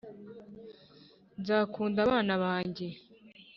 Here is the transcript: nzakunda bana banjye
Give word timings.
nzakunda 1.39 1.99
bana 2.11 2.33
banjye 2.43 2.87